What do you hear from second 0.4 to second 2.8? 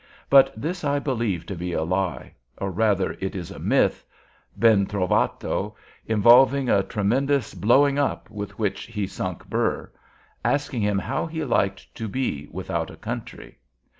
this I believe to be a lie; or,